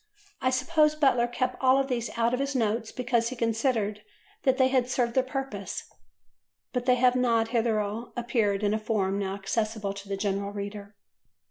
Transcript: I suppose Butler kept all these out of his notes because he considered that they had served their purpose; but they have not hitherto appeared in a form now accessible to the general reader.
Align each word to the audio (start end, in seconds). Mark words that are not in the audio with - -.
I 0.41 0.49
suppose 0.49 0.95
Butler 0.95 1.27
kept 1.27 1.61
all 1.61 1.83
these 1.83 2.09
out 2.17 2.33
of 2.33 2.39
his 2.39 2.55
notes 2.55 2.91
because 2.91 3.29
he 3.29 3.35
considered 3.35 4.01
that 4.41 4.57
they 4.57 4.69
had 4.69 4.89
served 4.89 5.13
their 5.13 5.21
purpose; 5.21 5.83
but 6.73 6.87
they 6.87 6.95
have 6.95 7.15
not 7.15 7.49
hitherto 7.49 8.11
appeared 8.17 8.63
in 8.63 8.73
a 8.73 8.79
form 8.79 9.19
now 9.19 9.35
accessible 9.35 9.93
to 9.93 10.09
the 10.09 10.17
general 10.17 10.53
reader. 10.53 10.95